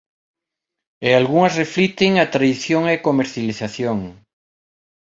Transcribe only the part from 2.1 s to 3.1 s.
a tradición e a